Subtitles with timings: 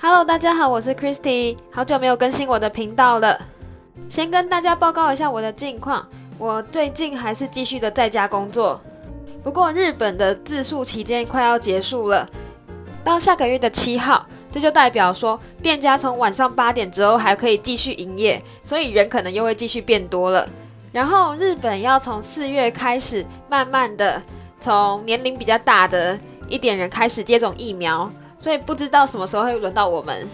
[0.00, 3.36] Hello，大家好，我是 Christy，好久没有更新我的频道了。
[4.08, 6.06] 先跟大家报告一下我的近况，
[6.38, 8.80] 我最近还是继续的在家工作。
[9.42, 12.28] 不过日本的自述期间快要结束了，
[13.02, 20.48] 到下个月的七号，这就代表说店家从晚上八点之后还可以继续营业，所以人可能又会继续变多了。
[20.92, 24.22] 然后日本要从四月开始，慢慢的
[24.60, 26.16] 从年龄比较大的
[26.48, 28.08] 一点人开始接种疫苗，
[28.38, 30.26] 所以不知道什么时候会轮到我们。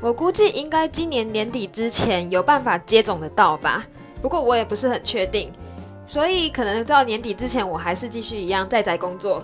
[0.00, 3.84] 我估计应该今年年底之前有办法接种得到吧，
[4.20, 5.50] 不过我也不是很确定，
[6.06, 9.42] 所以可能到年底之前我还是继续一样在宅工作。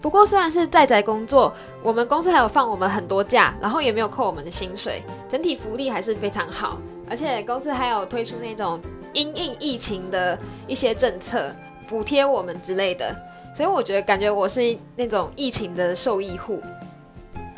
[0.00, 1.52] 不过虽然是在宅工作，
[1.82, 6.78] 我们公司还有放我们很多假，然后也没有扣我们的薪水，整体福利还是非常好，
[7.10, 8.80] 而且公司还有推出那种。
[9.14, 11.50] 因应疫情的一些政策，
[11.88, 13.16] 补贴我们之类的，
[13.56, 16.62] 所以我觉得感觉我是那种疫情的受益户。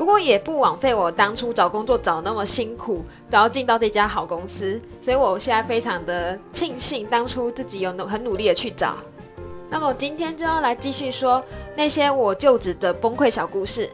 [0.01, 8.97] 不过也不枉费我当初找工作找那么辛苦，然后进到这家好公司，所以我现在非常的庆幸当初自己有努很努力的去找。
[9.69, 11.45] 那么今天就要来继续说
[11.77, 13.91] 那些我就职的崩溃小故事。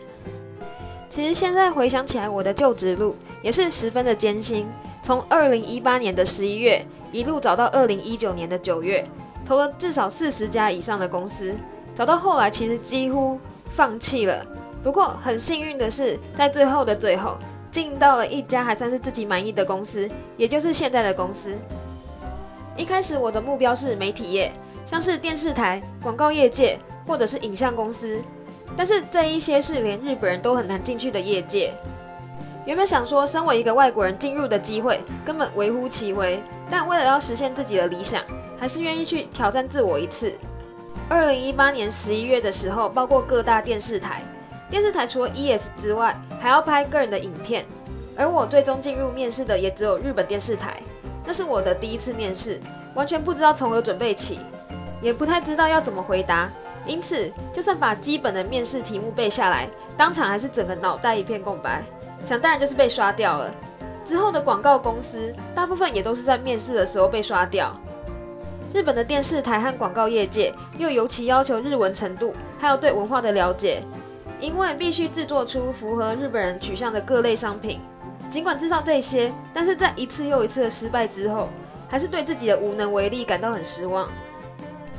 [1.11, 4.65] 其实现在回想起来，我的就职路也是十分的艰辛。
[5.03, 9.05] 从二零一八年的十一月一路找到二零一九年的九月，
[9.45, 11.53] 投了至少四十家以上的公司，
[11.97, 14.47] 找到后来其实几乎放弃了。
[14.87, 17.37] 不过很幸运的是，在最后的最后，
[17.73, 21.53] 进到了一家还算是自己满意的公司，也就是现在的公司。
[22.77, 24.53] 一开始我的目标是媒体业，
[24.87, 28.21] 像是电视台、广告业界或者是影像公司，
[28.77, 31.75] 但是这一些是连日本人都很难进去的业界。
[32.65, 36.41] 原本想说，身为一个外国人进入的机会根本微乎其微，
[36.71, 38.23] 但为了要实现自己的理想，
[38.57, 40.33] 还是愿意去挑战自我一次。
[41.09, 44.23] 二零一八年十一月的时候，包括各大电视台，
[44.69, 47.65] 电视台除了 ES 之外，还要拍个人的影片，
[48.17, 50.77] 而我最终进入面试的也只有日本电视台。
[51.25, 52.61] 那是我的第一次面试，
[52.95, 54.41] 完全不知道从何准备起，
[55.01, 56.51] 也不太知道要怎么回答，
[56.85, 61.83] 因此就算把基本的面试题目背下来，当场还是整个脑袋一片空白。
[62.23, 63.53] 想当然就是被刷掉了。
[64.05, 67.77] 之后的广告公司大部分也都是在面试的时候被刷掉。
[68.73, 73.83] 日本的电视台和广告业界又尤其要求日文程度，还有对文化的了解，
[74.41, 77.81] 因为必须制作出符合日本人取向的各类商品。
[78.29, 81.49] 尽管知道这些，但是在一次又一次的失败之后，
[81.89, 84.09] 还是对自己的无能为力感到很失望。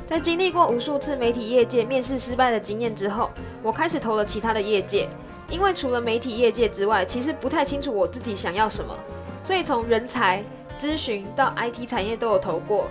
[0.06, 3.30] 在经历过无数次媒体业界面试失败的经验之后，
[3.62, 5.08] 我开始投了其他的业界。
[5.50, 8.94] 因为除了媒体业界之外，其实不太清楚我自己想要什么，
[9.42, 10.42] 所以从人才
[10.78, 12.88] 咨询到 IT 产业都有投过，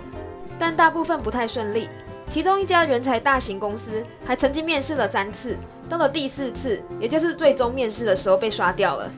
[0.58, 1.88] 但大部分不太顺利。
[2.28, 5.56] 其中一家人才大型公司还曾经面试了三次，
[5.88, 9.10] 到了第四次，也就是最终面试的时候被刷掉了。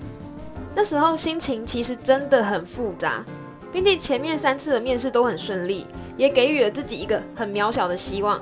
[0.75, 3.25] 那时候心情其实真的很复杂，
[3.73, 5.87] 毕竟前面三次的面试都很顺利，
[6.17, 8.41] 也给予了自己一个很渺小的希望。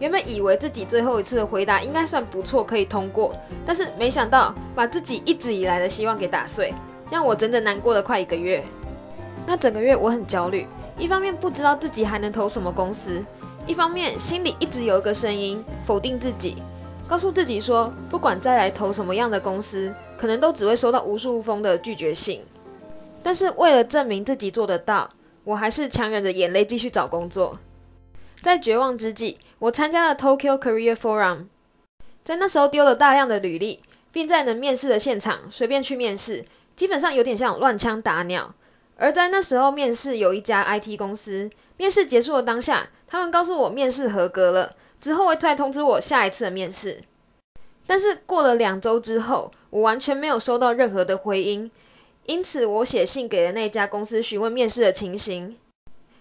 [0.00, 3.34] 原本以为自己最后一次的回答应该算不错，可以通过，
[3.64, 6.72] 但是没想到把自己一直以来的希望给打碎，
[7.10, 8.64] 让我整整难过了快一个月。
[9.46, 10.66] 那整个月我很焦虑，
[10.98, 13.24] 一方面不知道自己还能投什么公司，
[13.66, 16.56] 一方面心里一直有一个声音否定自己，
[17.08, 22.44] 告诉自己说不管再来投什么样的公司，可能都只会收到无数封的拒绝信。
[23.22, 25.08] 但是为了证明自己做得到，
[25.44, 27.58] 我还是强忍着眼泪继续找工作。
[28.42, 31.44] 在绝望之际，我参加了 Tokyo Career Forum，
[32.22, 33.80] 在那时候丢了大量的履历，
[34.12, 36.44] 并在能面试的现场随便去面试，
[36.76, 38.54] 基本上有点像乱枪打鸟。
[38.98, 41.48] 而在那时候面试有一家 IT 公司，
[41.78, 47.02] 面试结束的当下，他们告诉我面试合格了，之后会再通知我下一次的面试。
[47.86, 51.70] 但是过了两周之后，我完全没有收到任何的回音，
[52.26, 55.56] 因此我写信给了那家公司询问面试的情形，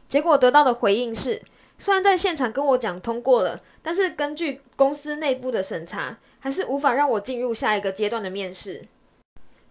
[0.08, 1.42] 结果得到的回应是。
[1.80, 8.84] 虽然在现场跟我讲通过了，但是根据公司内部的审查，还是无法让我进入下一个阶段的面试。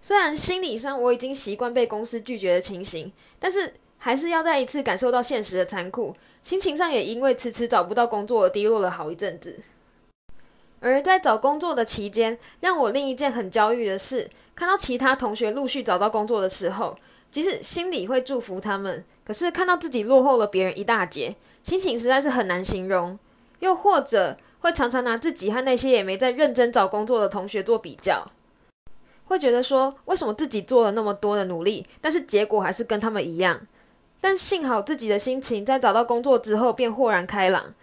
[0.00, 6.14] 虽然心理上我已经习惯被公司拒绝的情形，但是还是要再一次感受到现实的残酷。
[6.42, 9.58] 心情上也因为迟迟找不到工作而低落了好一阵子。
[10.78, 16.96] 而在找工作的期间，让我另一件很焦虑的事，看到其他同学陆续找到工作的时候，
[17.30, 21.34] 即使心里会祝福他们，可是看到自己落后了别人一大截。
[21.62, 23.18] 心情实在是很难形容，
[23.58, 28.30] 又或者会常常拿自己和那些也没在认真找工作的同学做比较，
[29.24, 33.60] 会觉得说为什么自己做了那么多的努力，但是结果还是跟他们一样。
[34.20, 37.74] 但幸好自己的心情在找到工作之后便豁然开朗，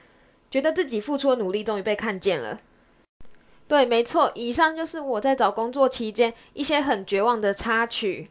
[0.51, 2.59] 觉得自己付出的努力终于被看见了。
[3.68, 8.30] 对，没错，以上就是我在找工作期间一些很绝望的插曲。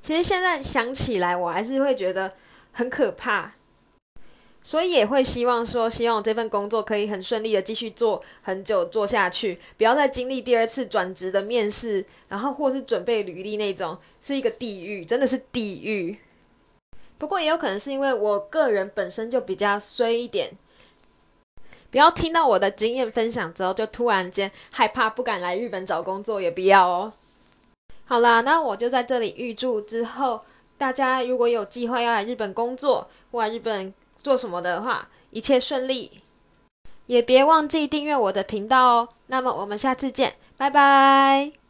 [0.00, 2.32] 其实现在想起来，我还是会觉得
[2.70, 3.52] 很可怕，
[4.62, 16.16] 所以也会希望说，希望我这份工作可以很顺利的继续做很久做下去，不要再经历第二次转职的面试，然后或是准备履历那种，是一个地狱，真的是地狱。
[17.18, 20.52] 不过也有可能是因为我个人本身就比较衰一点，
[21.90, 27.12] 不要听到我的经验分享之后就突然间害怕不敢来日本找工作，也不要哦。
[28.04, 30.40] 好啦，那我就在这里预祝之后
[30.78, 33.92] 大家如果有计划要来日本工作或来日本
[34.22, 36.20] 做什么的话，一切顺利。
[37.06, 39.08] 也别忘记订阅我的频道哦。
[39.28, 41.65] 那么我们下次见，拜拜。